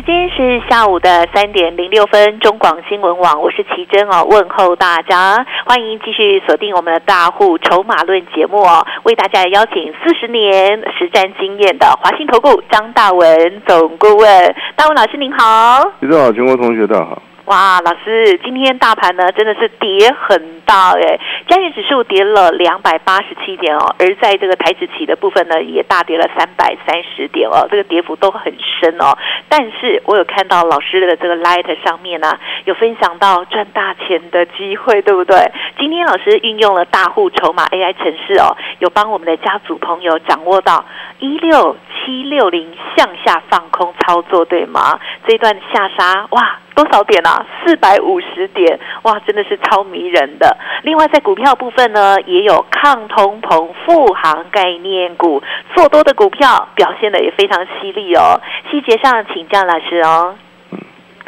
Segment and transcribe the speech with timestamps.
[0.00, 17.20] 时间是下午的三点零六分，中广新闻网，我是奇珍哦，问候大家，欢迎继续锁定我们的大户筹码论节目哦，为大家邀请四十年实战经验的华兴投顾张大文总顾问，大文老师您好，你好，全国同学大家好。
[17.50, 21.18] 哇，老师，今天大盘呢真的是跌很大哎，
[21.48, 29.18] 加权指数跌了两百八十七点哦，而在这个台指期的部分呢，也大跌了三百三十点哦，这个跌幅都很深哦。
[29.48, 35.50] 但是我有看到老师的这个 Light 上面呢，有分享到赚大钱的机会，对不对？
[35.76, 40.84] 今天老师运用了大户筹码 AI 程式哦，有帮我们的家族朋友掌握到
[41.18, 45.00] 一六七六零向下放空操作，对吗？
[45.26, 46.60] 这一段下杀哇！
[46.80, 47.44] 多少点啊？
[47.62, 50.56] 四百五十点，哇，真的是超迷人的。
[50.82, 55.42] 另外，在股票部分呢，也有抗通膨、富航概念股，
[55.74, 58.40] 做多的股票表现的也非常犀利哦。
[58.70, 60.34] 细节上请教老师哦。
[60.70, 60.78] 嗯，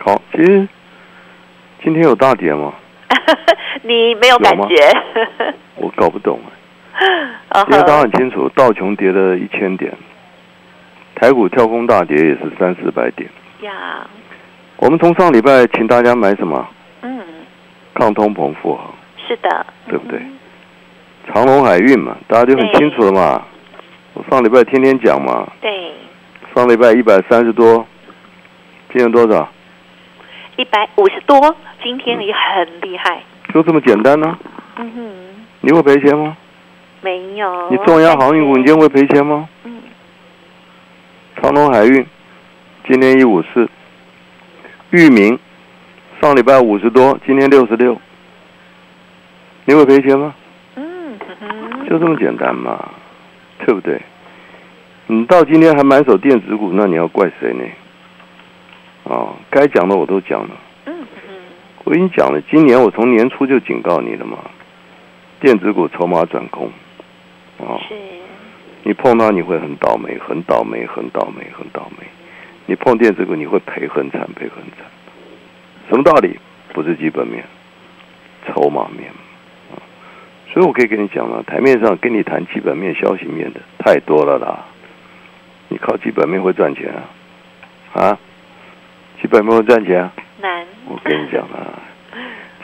[0.03, 0.67] 好，其实
[1.85, 2.73] 今天有大跌吗？
[3.83, 4.75] 你没有感觉？
[5.77, 6.41] 我搞不懂
[7.51, 7.63] 啊。
[7.65, 9.93] 今天答很清楚，道琼跌了一千点，
[11.15, 13.29] 台股跳空大跌也是三四百点。
[13.61, 14.07] 呀。
[14.83, 16.69] 我们从上礼拜请大家买什么？
[17.03, 17.23] 嗯，
[17.95, 18.93] 抗通膨富航。
[19.17, 20.21] 是的，对不对？
[21.29, 23.45] 长隆海运嘛，大家就很清楚了嘛。
[24.15, 25.47] 我上礼拜天天讲嘛。
[25.61, 25.93] 对。
[26.53, 27.87] 上礼拜一百三十多，
[28.93, 29.49] 今天多少？
[30.57, 33.23] 一百五十多，今天也很厉害。
[33.55, 34.37] 就这么简单呢？
[34.79, 35.11] 嗯哼。
[35.61, 36.37] 你会赔钱吗？
[37.03, 37.71] 没有。
[37.71, 39.49] 你重压航运股，你今天会赔钱吗？
[39.63, 39.81] 嗯。
[41.41, 42.05] 长隆海运
[42.89, 43.71] 今天一五四。
[44.93, 45.39] 域名
[46.21, 47.99] 上礼拜五十多，今天六十六，
[49.65, 50.35] 你会赔钱吗？
[50.77, 51.19] 嗯，
[51.89, 52.91] 就这么简单嘛，
[53.61, 53.99] 对不对？
[55.07, 57.65] 你到今天还买手电子股，那你要怪谁呢？
[59.11, 60.51] 啊，该讲的我都讲了。
[60.85, 60.95] 嗯
[61.85, 64.37] 我跟你讲了，今年我从年初就警告你了嘛，
[65.41, 66.71] 电子股筹码转空。
[67.59, 67.95] 啊，是。
[68.83, 72.07] 你碰到你会很倒霉，很倒霉，很倒霉，很倒霉。
[72.67, 74.87] 你碰电子股，你会赔很惨，赔很惨。
[75.89, 76.39] 什么道理？
[76.73, 77.45] 不是基本面，
[78.47, 79.11] 筹码面
[79.71, 79.77] 啊。
[80.51, 84.65] 所以我可以跟你讲了，台面上跟你谈基本面、消息面的太多了啦。
[85.69, 88.01] 你靠基本面会赚钱啊？
[88.01, 88.19] 啊？
[89.21, 90.09] 基本面会赚钱？
[90.41, 90.67] 难。
[90.87, 91.79] 我跟你讲啊，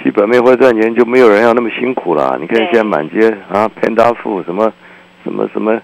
[0.03, 2.39] 基本面会赚钱，就没有人要那么辛苦啦。
[2.41, 4.73] 你看现在满街啊，潘达富什么
[5.25, 5.81] 什么什么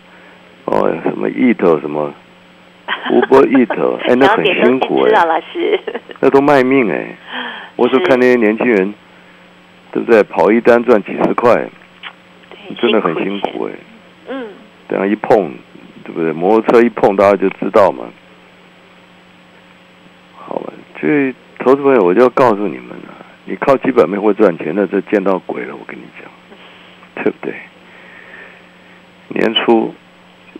[0.64, 2.14] 哦，什么 eat 什么。
[3.12, 5.80] 吴波一头， 哎，那很辛苦哎，老师，
[6.20, 7.16] 那都卖命哎。
[7.76, 8.94] 我是看那些年轻人，
[9.92, 10.22] 对不对？
[10.24, 11.68] 跑一单赚几十块，
[12.80, 13.72] 真的很辛苦哎。
[14.28, 14.46] 嗯。
[14.86, 15.52] 等下一碰，
[16.04, 16.32] 对不对？
[16.32, 18.04] 摩托车一碰，大家就知道嘛。
[20.36, 25.74] 好了，所以投资朋友，我就要告诉你们了：你靠基本面会赚钱，那这见到鬼了。
[25.74, 27.54] 我跟你讲，对不对？
[29.28, 29.94] 年初。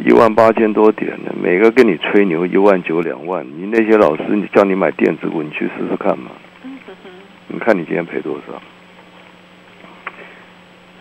[0.01, 6.31] 一万八千多点呢，每个跟你吹牛一万九两万，你那些老师，你叫你买电子股，你去试试看嘛。
[7.47, 8.61] 你看你今天赔多少？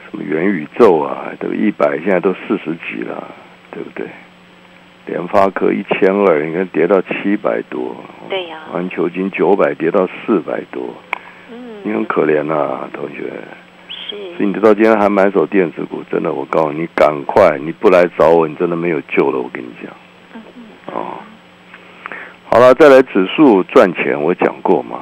[0.06, 3.28] 什么元宇宙啊，都一百，现在都四十几了，
[3.72, 4.06] 对不对？
[5.08, 7.96] 联发科一千二，你看跌到七百多。
[8.30, 8.60] 对呀。
[8.72, 10.96] 环球金九百跌到四百多。
[11.52, 11.82] 嗯。
[11.84, 13.34] 你很可怜呐，同学。
[14.36, 17.58] 所以你到今天还买手电子股，真的，我告诉你，赶快！
[17.60, 19.38] 你不来找我，你真的没有救了。
[19.38, 19.92] 我跟你讲，
[20.96, 21.20] 哦，
[22.50, 25.02] 好了，再来指数赚钱，我讲过嘛。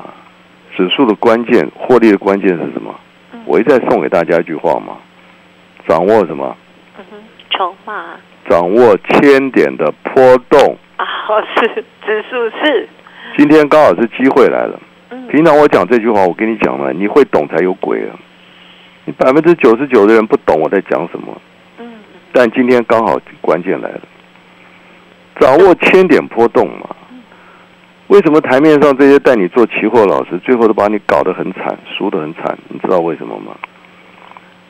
[0.75, 2.93] 指数的关键，获利的关键是什么？
[3.45, 4.97] 我一再送给大家一句话嘛：
[5.87, 6.55] 掌握什么？
[6.97, 7.17] 嗯哼，
[7.51, 8.15] 筹码。
[8.49, 10.77] 掌握千点的波动。
[10.97, 11.05] 啊，
[11.55, 12.89] 是指数是。
[13.37, 14.79] 今天刚好是机会来了。
[15.29, 18.15] 平常我讲这句话，我跟你讲了，你会懂才有鬼啊。
[19.05, 21.41] 你百分之九十九的人不懂我在讲什么，
[21.79, 21.93] 嗯，
[22.31, 24.01] 但今天刚好关键来了，
[25.39, 26.87] 掌握千点波动嘛。
[28.07, 32.57] 为什么台面上这些带你做期货老师，最后都把你搞得很惨，输得很惨？
[32.67, 33.55] 你知道为什么吗？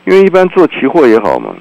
[0.06, 1.56] 因为一般做期货也好嘛，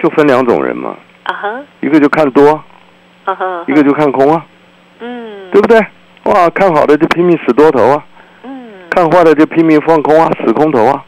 [0.00, 2.62] 就分两种人嘛，啊哈，一个就看多，
[3.24, 4.44] 啊哈，一个就看空啊，
[5.00, 5.78] 嗯，对不对？
[6.24, 8.04] 哇，看好的就拼命死多头啊，
[8.42, 11.04] 嗯，看坏的就拼命放空啊，死空头啊。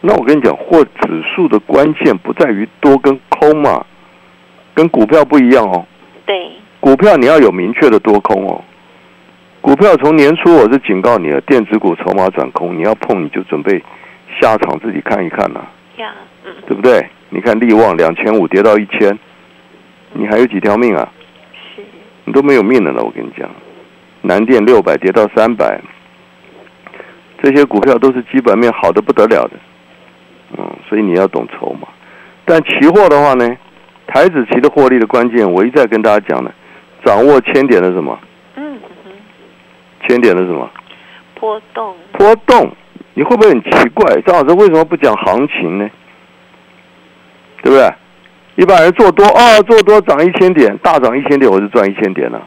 [0.00, 3.84] 那我跟你讲，或指数的关键不在于多跟空嘛，
[4.74, 5.84] 跟股票不一样哦。
[6.24, 8.62] 对，股票你要有明确的多空哦。
[9.60, 13.82] 股票从年初我是警告你了，电子股筹码转空，你要碰你就准备
[14.40, 15.60] 下场自己看一看呐、
[15.96, 16.12] 呀，
[16.44, 17.04] 嗯，对不对？
[17.30, 19.18] 你看力旺两千五跌到一千，
[20.12, 21.12] 你还有几条命啊？
[21.74, 21.82] 是，
[22.24, 23.50] 你都没有命了了，我跟你讲。
[24.22, 25.80] 南电六百跌到三百，
[27.42, 29.52] 这些股票都是基本面好的不得了的，
[30.56, 31.88] 嗯，所以你要懂筹码。
[32.44, 33.46] 但期货的话呢，
[34.06, 36.54] 台子期的获利的关键，我一再跟大家讲了，
[37.04, 38.18] 掌握千点的什么？
[38.56, 39.10] 嗯嗯哼，
[40.08, 40.70] 千点的什么？
[41.34, 42.72] 波动，波动。
[43.14, 44.20] 你会不会很奇怪？
[44.22, 45.90] 张老师为什么不讲行情呢？
[47.62, 47.92] 对不对？
[48.54, 52.38] 一般人做多哦，做多涨一千点，大涨一千点我就赚一千点了；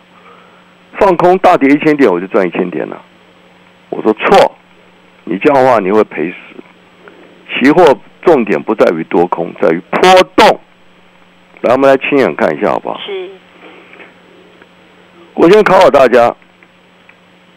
[0.98, 3.02] 放空大跌一千点我就赚一千点了。
[3.90, 4.56] 我说错，
[5.26, 6.36] 你这样的话你会赔死。
[7.54, 7.84] 期货
[8.24, 10.02] 重点不在于多空，在于波
[10.36, 10.60] 动。
[11.62, 13.00] 来，我们来亲眼看一下好不好？
[13.06, 13.30] 是，
[15.36, 16.36] 我先考考大家，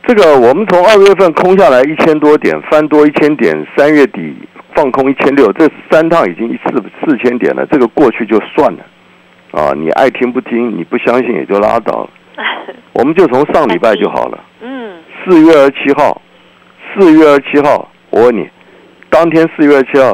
[0.07, 4.35] 这个我们从二月份空下来一千多点，翻多一千点，三月底
[4.75, 8.85] 放空一千六，这三趟已经一四四千点了，这个过去就算了，
[9.53, 12.11] 啊，你爱听不听，你不相信也就拉倒了。
[12.93, 16.21] 我们就从上礼拜就好了，嗯，四月二十七号，
[16.93, 18.49] 四月二十七号，我问你，
[19.15, 20.13] 当天四月二十七号，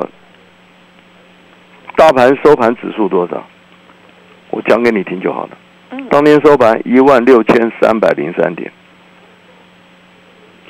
[1.96, 3.42] 大盘收盘指数多少？
[4.50, 5.56] 我讲给你听就好了。
[5.88, 8.70] 嗯，当天收盘一万六千三百零三点，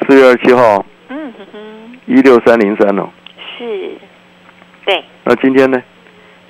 [0.06, 3.08] 四月二十七号嗯哼哼，一六三零三哦。
[3.58, 3.94] 是，
[4.84, 5.82] 对，那今天呢？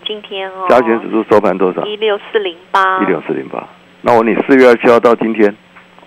[0.06, 1.82] 今天哦，加权指数收盘多少？
[1.86, 3.66] 一六四零八，一六四零八。
[4.02, 5.56] 那我问你四月二十七号到今天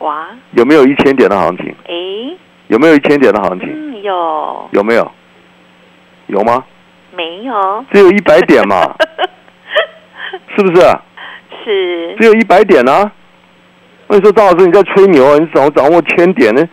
[0.02, 1.74] 哇，有没有一千点的行情？
[1.88, 2.38] 诶，
[2.68, 3.68] 有没有一千点的行情？
[3.74, 5.12] 嗯，有，有没有？
[6.34, 6.64] 有吗？
[7.16, 7.86] 没有？
[7.94, 8.96] 只有一百点嘛，
[10.58, 11.00] 是不是啊？
[11.64, 13.12] 是，只有一百点啊！
[14.08, 15.38] 那你说张老师你在吹牛啊？
[15.38, 16.68] 你掌掌握千点呢？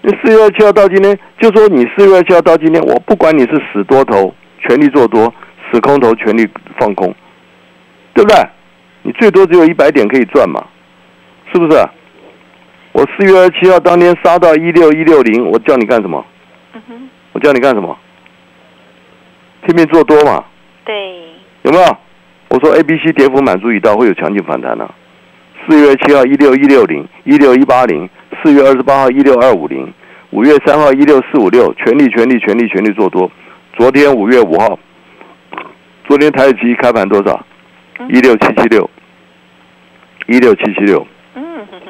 [0.00, 5.32] 那四月二十七号到今天，就说你四月二十七号到今天，我不管你是死多头全力做多，
[5.70, 6.48] 死空头全力
[6.78, 7.14] 放空，
[8.14, 8.38] 对不对？
[9.02, 10.64] 你最多只有一百点可以赚嘛，
[11.52, 11.90] 是不是啊？
[12.92, 16.24] 我四月二十七号当天杀到一六一六零，我叫你干什么？
[16.72, 17.96] 嗯，我叫你干什么？
[19.66, 20.44] 拼命做多嘛，
[20.84, 20.94] 对，
[21.62, 21.96] 有没有？
[22.50, 24.88] 我说 A、B、C 跌幅满足已到，会有强劲反弹呢、
[25.66, 28.08] 四月七号一六一六零，一六一八零，
[28.42, 29.92] 四月二十八号一六二五零，
[30.30, 33.30] 五月三号一六四五六，全力全力全力全力做多。
[33.76, 34.78] 昨天五月五号，
[36.06, 37.44] 昨天台指期开盘多少？
[38.08, 38.88] 一六七七六，
[40.26, 41.06] 一六七七六。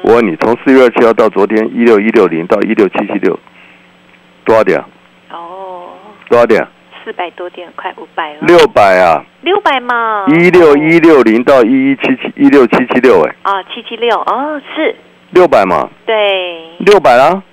[0.01, 3.37] 我问你，从四月二七号到昨天一六一六零到一六七七六，
[4.43, 4.87] 多少点啊？
[5.31, 5.89] 哦，
[6.29, 6.69] 多少点啊？
[7.05, 9.23] 四百多点，快五百了，六百啊！
[9.41, 14.95] 六百嘛，一六一六零到一一七七一六七七六，哎，啊，七七六，哦，是，
[15.29, 16.15] 六百嘛，对，
[16.79, 17.43] 六百啦。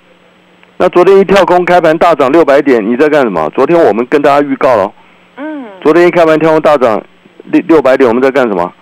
[0.77, 3.47] 那昨天一跳空开盘大涨六百点，你在干什么？
[3.51, 4.91] 昨天我们跟大家预告了，
[5.37, 6.99] 嗯，昨天一开盘跳空大涨
[7.43, 8.73] 六六百点，我们在干什么？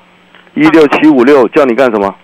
[0.54, 2.16] 一六七五六叫你干什么？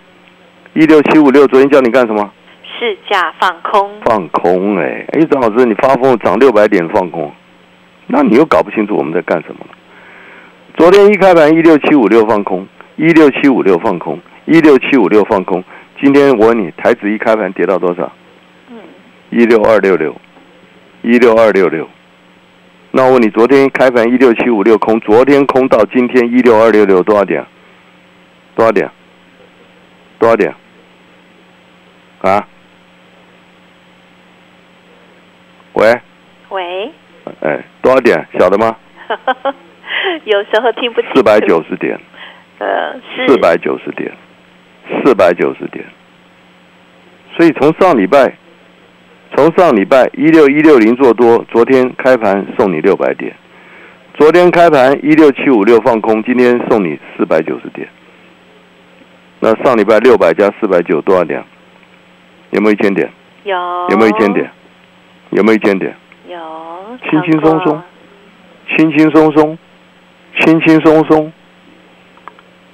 [0.72, 2.32] 一六七五六昨天叫你干什么？
[2.80, 7.30] 市价放空，放空哎、哎，张老师你发疯涨六百点放空，
[8.10, 9.76] 那你又搞不清楚我们在干什么了。
[10.76, 15.62] 昨天一开盘一六七五六放空，一六七五六放空，一六七五六放空。
[16.00, 18.10] 今天我问你，台指一开盘跌到多少？
[18.70, 18.76] 嗯，
[19.30, 20.14] 一六二六六，
[21.02, 21.88] 一六二六六。
[22.92, 27.44] 那我问你，昨天开盘一六七五六空，昨天空到今天一六二六六多少点？
[28.54, 28.90] 多少点？
[30.18, 30.54] 多少点？
[32.22, 32.48] 啊？
[35.74, 36.00] 喂，
[36.48, 36.92] 喂，
[37.40, 38.26] 哎，多少点？
[38.38, 38.76] 晓得吗？
[40.24, 41.98] 有时候听不清楚，四百九十点，
[42.58, 44.12] 呃，是四百九十点，
[45.04, 45.84] 四百九十点。
[47.36, 48.34] 所以从上礼拜，
[49.34, 53.34] 从上礼拜一六一六零做多，昨天开盘送你六百点，
[54.14, 57.88] 昨天开盘一六七五六放空，今天送你四百九十点。
[59.40, 61.42] 那上礼拜六百加四百九多少点？
[62.50, 63.08] 有没有一千点？
[63.44, 63.56] 有
[63.90, 64.50] 有没有一千点？
[65.30, 65.94] 有没有一千点？
[66.28, 67.82] 有，轻轻松松
[68.76, 69.58] 轻轻松松，
[70.38, 71.32] 轻轻松松。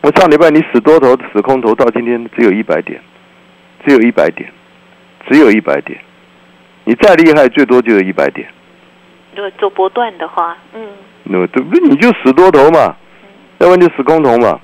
[0.00, 3.00] 我上礼拜你死多头死空头，到今天只有一百点，
[3.86, 4.50] 只有一百点，
[5.30, 5.96] 只有一百点。
[6.82, 8.46] 你再厉害，最多就有一百点。
[9.36, 10.88] 如果做波段的话，嗯，
[11.22, 11.88] 那对不对？
[11.88, 12.96] 你就死多头嘛，
[13.58, 14.60] 要不然就死空头嘛。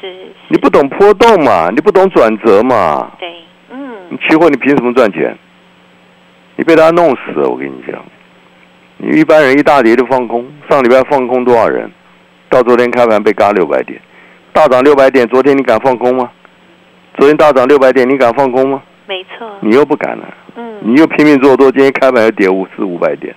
[0.00, 3.10] 是，你不懂波动嘛，你不懂转折嘛。
[3.18, 5.36] 对，嗯你，期货你凭什么赚钱？
[6.54, 8.00] 你被他弄死了，我跟你讲。
[8.98, 11.90] 你一般人一大跌就放空，上礼拜放空多少人？
[12.50, 14.00] 到昨天开盘被嘎六百点，
[14.52, 16.30] 大涨六百点，昨天你敢放空吗？
[17.16, 18.82] 昨天大涨六百点，你敢放空吗？
[19.06, 19.50] 没错。
[19.60, 23.34] 你又不敢了，嗯，你又拼命做多，今天开盘又跌五四五百点，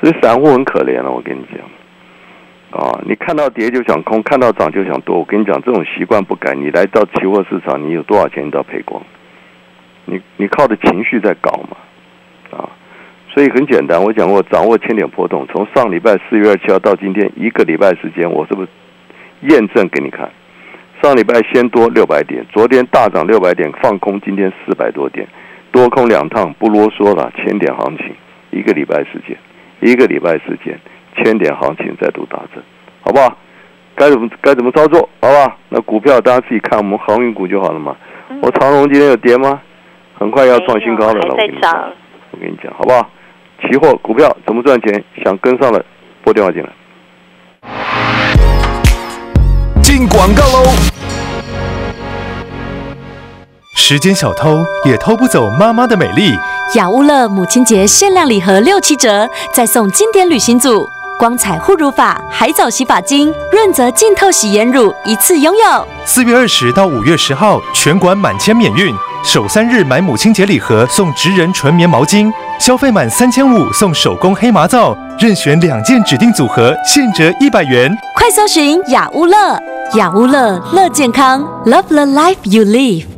[0.00, 1.10] 所以散户很可怜了。
[1.10, 5.18] 我跟你讲，啊，你看到跌就想空，看到涨就想多。
[5.18, 9.02] 我跟你讲，这种习惯不改，你来到期货市场，你有多少钱你都要赔光。
[10.06, 11.83] 你你靠着情绪在搞嘛，啊，
[13.34, 14.00] 所以很简单。
[14.00, 18.68] 我讲过，掌握千点波动，从上礼拜四月二七号到今天一个礼拜时间，我是不是
[19.40, 20.30] 验证给你看？
[21.02, 25.26] 上礼拜先多六百点，昨天大涨六百点，放空，今天四百多点，
[25.72, 27.30] 多空两趟，不啰嗦了。
[27.36, 28.14] 千点行情，
[28.52, 29.36] 一个礼拜时间，
[29.80, 30.78] 一个礼拜时间，
[31.16, 32.62] 千点行情再度达阵，
[33.00, 33.36] 好不好？
[33.96, 35.58] 该怎么该怎么操作，好不好？
[35.68, 37.96] 那股票大家自己看，我们航运股就好了嘛。
[38.40, 39.60] 我长荣今天有跌吗？
[40.14, 41.92] 很快要创新高的了，我跟你讲，
[42.30, 43.10] 我跟你讲，好不好？
[43.68, 45.04] 期货股票怎么赚钱？
[45.24, 45.84] 想跟上了，
[46.22, 46.68] 拨电话进来。
[49.82, 50.64] 进广告喽！
[53.76, 56.32] 时间小偷也偷不走妈妈的美丽。
[56.74, 65.86] 雅乌乐母亲节限量礼盒六七折，再送经典旅行组、光彩护乳法、海藻洗发精、润泽净透洗颜乳，一次拥有。
[66.04, 68.94] 四月二十到五月十号，全馆满千免运。
[69.24, 77.90] 首三日买母亲节礼盒送直人纯棉毛巾，消费满三千五送手工黑麻皂，任选两件指定组合，现折一百元。
[78.14, 79.58] 快搜寻雅屋乐，
[79.94, 83.13] 雅屋乐乐健康，Love the life you live。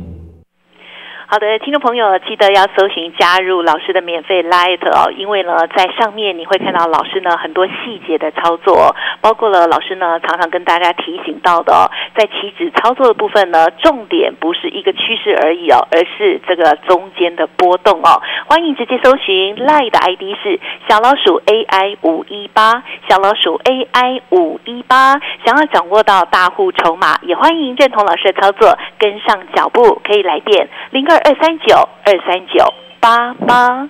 [1.29, 18.21] 好的，听众朋友，记得要搜寻加入老师的免费 Light 哦，因为呢，在上面你会看到老师呢很多细节的操作，包括了老师呢常常跟大家提醒到的哦，在期指操作的部分呢，重点不是一个趋势而已哦，而是这个中间的波动哦。
[18.45, 20.57] 欢迎直接搜寻 Light 的 ID 是
[20.87, 25.19] 小老鼠 AI 五一八，小老鼠 AI 五一八。
[25.43, 31.16] 想要掌握到大户筹码，也欢迎认同老师的操作，跟上脚步，可以来电零二。
[31.19, 33.89] 二三九二三九八八。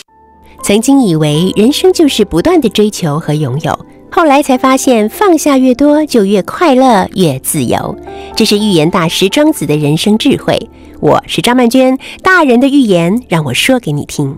[0.63, 7.97] 曾经以为人生就是不断的追求和拥有，后来才发现放下越多就越快乐越自由。
[8.35, 10.69] 这是预言大师庄子的人生智慧。
[10.99, 14.37] 我是张曼娟，大人的预言让我说给你听。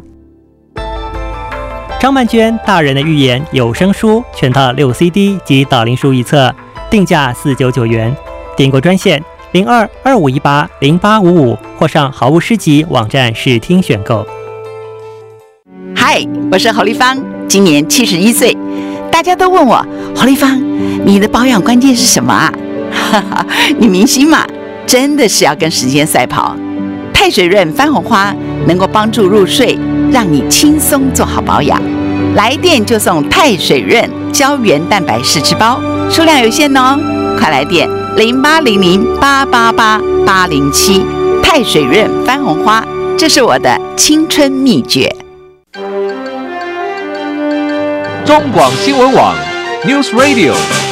[1.99, 6.53] 张曼娟大人的预言有声书全套六 CD 及导灵书一册，
[6.89, 8.15] 定价四九九元。
[8.55, 14.25] 订购专线零二二五一八零八五五，或上好物诗集网站试听选购。
[16.15, 17.17] 嗨，我是侯丽芳，
[17.47, 18.55] 今年七十一岁。
[19.11, 19.83] 大家都问我，
[20.15, 20.61] 侯丽芳，
[21.03, 22.53] 你的保养关键是什么啊？
[22.91, 23.43] 哈哈，
[23.79, 24.45] 女明星嘛，
[24.85, 26.55] 真的是要跟时间赛跑。
[27.11, 28.31] 太水润番红花
[28.67, 29.75] 能够帮助入睡，
[30.11, 31.81] 让你轻松做好保养。
[32.35, 36.95] 来电就送太水润胶原蛋白试吃包，数量有限哦，
[37.39, 41.01] 快来电零八零零八八八八零七。
[41.41, 42.85] 太水润番红花，
[43.17, 45.11] 这是我的青春秘诀。
[48.33, 49.35] 中广新闻网
[49.83, 50.82] ，News Radio。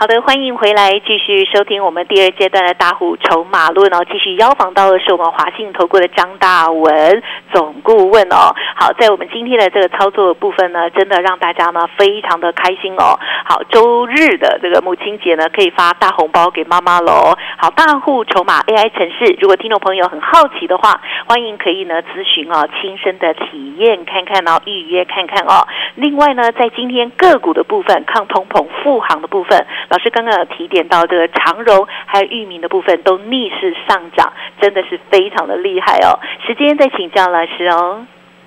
[0.00, 4.02] 好的，欢迎回来，继续收听我们第二阶段的大户筹码论哦。
[4.10, 8.48] 继续邀访到的是我们华信投顾的张大文总顾问哦。
[8.76, 13.20] 好，在我们今天的这个操作的部分呢，真的让大家呢非常的开心哦。
[13.44, 17.36] 好，周日的这个母亲节呢，可以发大红包给妈妈喽。
[17.58, 25.68] 好，大户筹码 AI 城市，如果听众朋友很好奇的话，欢迎可以呢咨询哦，亲身的体验看看哦，预约看看哦。
[25.96, 29.66] 另外呢，在今天个股的部分，抗通膨复航的部分。
[29.88, 36.18] 老师刚刚有提点到这个长荣还有域名的部分都逆势上涨，真的是非常的厉害哦。
[36.46, 38.06] 时间再请教老师哦。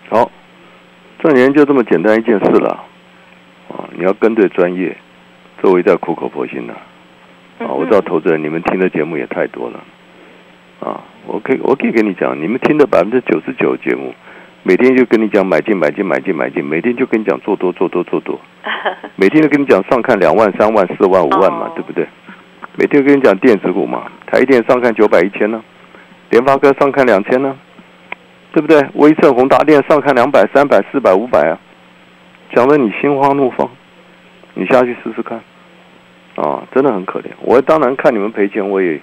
[0.10, 0.32] 好，
[1.20, 2.84] 赚钱就这么简单一件事了
[3.70, 3.88] 啊！
[3.92, 4.96] 你要跟对专业，
[5.62, 6.74] 这我一在苦口婆心的
[7.60, 7.68] 啊！
[7.68, 9.80] 我知道投资人你们听的节目也太多了
[10.80, 11.02] 啊！
[11.26, 14.14] 我可以我可以跟你讲，你们听的百分之九十九节目。
[14.66, 18.40] 每天就跟你讲买进买进买进买进，每天就跟你讲做多做多做多，
[19.18, 22.08] 每天都跟你讲上看两万三万四万五万嘛，对不对？
[22.76, 25.62] 每天跟你讲电子股嘛，台电上看九百一千呢，
[26.30, 27.56] 联发科上看两千呢，
[28.54, 28.82] 对不对？
[28.94, 31.60] 微盛、宏达电上看两百、三百、四百、五百啊，
[32.56, 33.70] 讲的你心花怒放，
[34.54, 35.42] 你下去试试看，
[36.36, 37.26] 啊，真的很可怜。
[37.42, 39.00] 我当然看你们赔钱，我也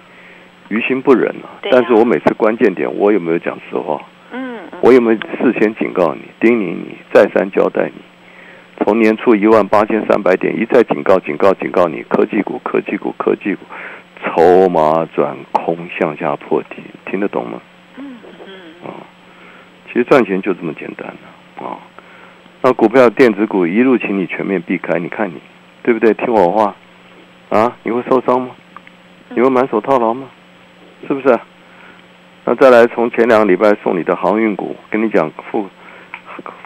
[0.69, 1.61] 于心不忍啊。
[1.63, 4.01] 啊但是我每次关键点，我有没有讲实话？
[4.81, 8.01] 我有没有事先警告你、叮咛你、再三交代你？
[8.85, 13.61] 从年初一万八千三百点一再警告、警告、警告你，科技股、科技股、科技股，
[14.25, 17.61] 筹码转空向下破底，听得懂吗？
[17.99, 19.05] 嗯嗯，啊，
[19.87, 21.77] 其实赚钱就这么简单了啊。
[22.63, 25.35] 那股票、电子股一路请你全面避开，你看你
[25.83, 26.15] 对不对？
[26.15, 26.75] 听我话
[27.51, 28.51] 啊，你会受伤吗？
[29.35, 30.27] 你会满手套牢吗？
[31.07, 31.39] 是不是？
[32.45, 35.69] 那再来从前两个礼拜送你的航运股，跟你讲富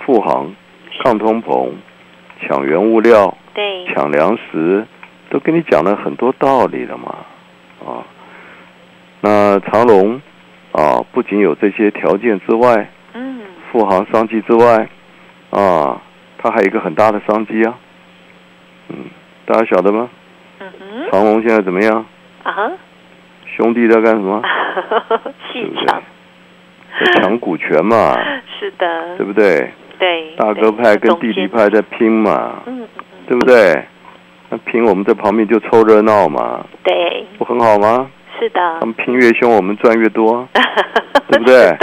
[0.04, 0.54] 富航、
[1.02, 1.70] 抗通膨、
[2.40, 4.86] 抢原物料、对，抢粮食，
[5.30, 7.16] 都跟你讲了很多道理了嘛，
[7.84, 8.06] 啊，
[9.20, 10.20] 那长隆
[10.72, 13.40] 啊，不仅有这些条件之外，嗯，
[13.70, 14.88] 富航商机之外，
[15.50, 16.00] 啊，
[16.38, 17.74] 它还有一个很大的商机啊，
[18.88, 18.96] 嗯，
[19.44, 20.08] 大家晓得吗？
[20.60, 22.06] 嗯哼，长隆现在怎么样？
[22.44, 22.70] 啊哈，
[23.56, 24.42] 兄弟在干什么？
[25.52, 25.86] 戏对不对？
[25.86, 26.02] 场，？
[27.00, 28.14] 在抢股权嘛，
[28.58, 29.70] 是的，对不对？
[29.98, 32.62] 对，大哥派跟弟弟派在拼嘛，
[33.28, 33.84] 对不对？
[34.50, 38.10] 那拼我们在旁边就凑热闹嘛，对，不很好吗？
[38.38, 38.60] 是的。
[38.80, 40.46] 他，们拼越凶，我们赚越多，
[41.28, 41.76] 对不对？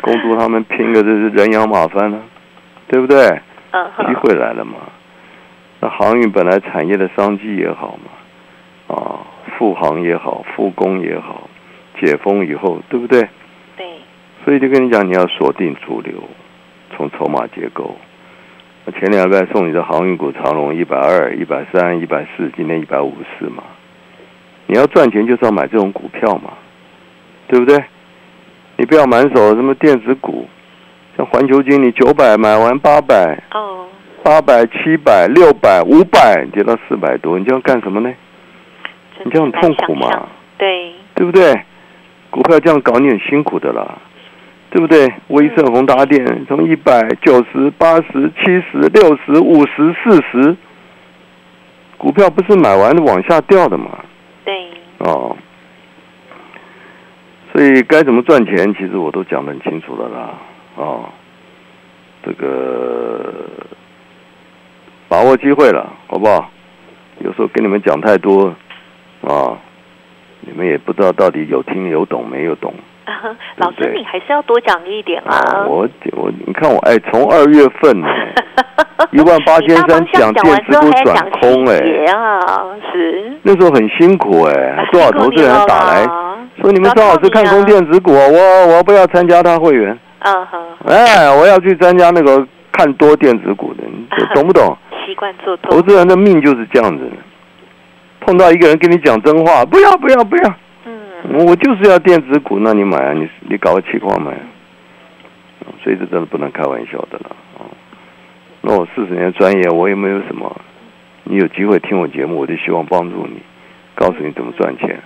[0.00, 2.20] 公主他们拼的这是人仰马翻呢、
[2.88, 3.26] 对不对？
[3.70, 4.74] 嗯哼，机会来了嘛。
[5.80, 9.20] 那航运本来产业的商机也好嘛，啊，
[9.58, 11.48] 复航也好，复工也好，
[12.00, 13.28] 解封以后，对不对？
[13.76, 13.86] 对，
[14.44, 16.14] 所以就跟你讲，你要锁定主流，
[16.96, 17.96] 从筹码结构。
[18.84, 23.62] 那前两拜送你的航运股长龙一百二、一百三、一百四，今天一百五十四嘛。
[24.66, 26.52] 你要赚钱就是要买这种股票嘛，
[27.48, 27.82] 对不对？
[28.76, 30.48] 你不要满手什么电子股，
[31.16, 33.86] 像环球金，你九百买完八百，哦，
[34.22, 38.12] 八百、七百、六百、五百，跌到四百多，你这样干什么呢？
[39.24, 40.28] 真你这样很痛苦嘛？
[40.58, 41.58] 对，对不对？
[42.30, 43.98] 股票这样搞你很辛苦的啦，
[44.70, 45.12] 对不对？
[45.28, 50.56] 威盛、宏达电从一百、九十、八十、七十、六十、五十、四十，
[51.96, 53.98] 股票不是买完往下掉的嘛？
[54.44, 55.36] 对，哦，
[57.52, 60.34] 所以该怎么赚钱，其实我都讲得很清楚了啦。
[60.76, 61.08] 哦，
[62.24, 63.48] 这个
[65.08, 66.50] 把握机会了，好不好？
[67.20, 68.52] 有时候跟你们讲太多
[69.26, 69.58] 啊，
[70.40, 72.72] 你们也不知道到底有听有懂没有懂
[73.04, 73.12] 啊
[73.56, 75.66] 老师你还是要多讲一点啊啊。。
[75.66, 78.06] 我我你看我哎，从二月份呢，
[79.12, 81.78] 一万八千三讲电子股转空哎、
[82.12, 83.32] 啊，是。
[83.42, 86.04] 那时候很辛苦哎、多少投资人打来
[86.60, 89.98] 说你们张老师看空电子股啊，我我要不要参加他会员？
[90.20, 94.74] 嗯哼，哎，我要去参加那个看多电子股的，你懂不懂？
[95.04, 95.54] 习惯做。
[95.58, 97.10] 投资人的命就是这样子，
[98.24, 100.54] 碰到一个人跟你讲真话，不要不要不要，
[100.86, 104.32] 嗯，我就是要电子股，那你买啊，你你搞个期货买
[105.82, 107.68] 所以这真的不能开玩笑的了啊。
[108.62, 110.54] 那我四十年专业，我也没有什么，
[111.24, 113.40] 你有机会听我节目，我就希望帮助你，
[113.94, 114.98] 告诉你怎么赚钱。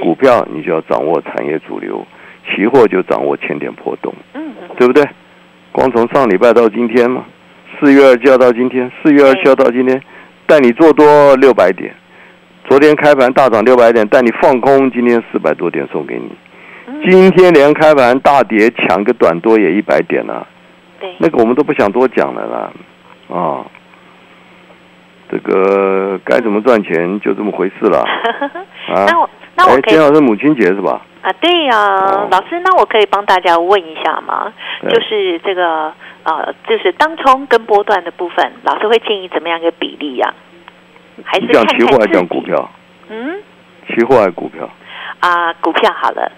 [0.00, 2.06] 股票你就要掌握产业主流，
[2.48, 4.68] 期货就掌握千点波动，嗯嗯。
[4.78, 5.04] 对不对？
[5.70, 7.24] 光从上礼拜到今天嘛，
[7.78, 10.02] 四月二交到今天，四月二交到今天，
[10.46, 11.94] 带你做多六百点，
[12.68, 16.30] 昨天开盘大涨六百点，但你放空，今天四百多点送给你。
[16.86, 20.46] 嗯，今天连开盘大跌，抢个短多也一百点了、
[21.00, 23.66] 对，那个我们都不想多讲了啦，啊，
[25.30, 27.98] 这个该怎么赚钱就这么回事了
[28.94, 29.04] 啊。
[29.06, 31.02] 那我那我哎，可以今天好像母亲节是吧？
[31.22, 34.52] 啊，对呀、哦老师，那我可以帮大家问一下吗？
[34.88, 35.92] 就是这个
[36.24, 40.34] 呃，就是当冲跟波段的部分，老师会建议怎么样一个比例呀、
[41.24, 42.70] 还是你讲期货还讲股票？
[43.08, 43.42] 嗯
[43.88, 44.68] 期货还是股票？
[45.20, 46.30] 啊，股票好了。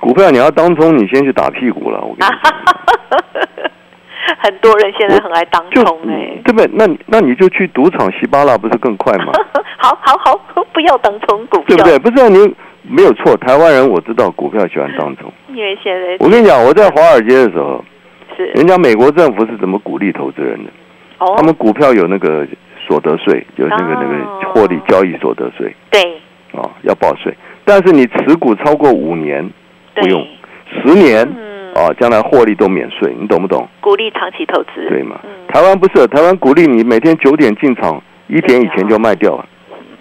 [0.00, 2.00] 股票你要当冲，你先去打屁股了。
[2.00, 2.32] 我跟你讲，
[4.38, 6.68] 很多人现在很爱当就冲哎、对不对？
[6.72, 9.32] 那你那你就去赌场洗巴拉，不是更快吗？
[9.78, 10.40] 好 好好，
[10.72, 11.98] 不要当冲股票，对不对？
[11.98, 15.32] 不是、啊、你没有错，台湾人我知道股票喜欢当冲。
[15.48, 17.84] 因为现在我跟你讲，我在华尔街的时候，
[18.36, 20.70] 是人家美国政府是怎么鼓励投资人的？
[21.18, 22.44] 哦，他们股票有那个
[22.86, 26.00] 所得税，有那个那个获利交易所得税对
[26.52, 27.34] 啊，要报税。
[27.64, 29.48] 但是你持股超过五年，
[29.94, 30.26] 不用
[30.72, 33.66] 十年嗯，啊，将来获利都免税，你懂不懂？
[33.80, 35.30] 鼓励长期投资，对嘛嗯？
[35.48, 39.46] 台湾不是，台湾鼓励你每天九点进场，一点以前就卖掉了，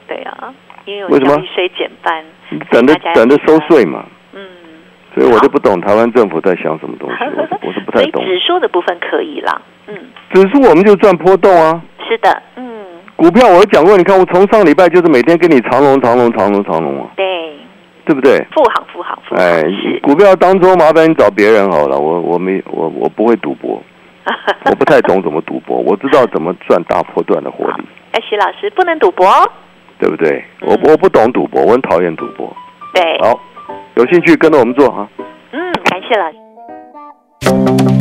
[0.07, 0.53] 对啊，
[0.85, 2.23] 因为为什么交易税减半，
[2.71, 4.03] 等着等着收税嘛。
[4.33, 4.41] 嗯，
[5.13, 8.23] 所以我就不懂台湾政府在想什么东西，我是我是不太懂。
[8.25, 9.95] 指数的部分可以啦，嗯。
[10.33, 11.79] 指数我们就赚波动啊。
[12.11, 12.83] 是的，嗯。
[13.15, 17.09] 股票我讲过，你看我从上礼拜就是每天跟你长龙长龙长龙长龙啊。
[17.15, 17.25] 对。
[18.03, 18.37] 对不对？
[18.51, 19.45] 富航富航富航。
[19.45, 19.63] 哎，
[20.01, 23.81] 股票当中麻烦你找别人好了，我我没我我不会赌博，
[24.65, 27.83] 我不太懂怎么赌博，我知道怎么赚大波段的获利。
[28.11, 29.25] 哎，徐老师不能赌博，
[29.97, 30.43] 对不对？
[30.61, 32.53] 我我不懂赌博，我很讨厌赌博。
[32.93, 33.17] 对。
[33.21, 33.39] 好。
[33.95, 35.07] 有兴趣跟着我们做哈。
[35.51, 38.00] 嗯，感谢了。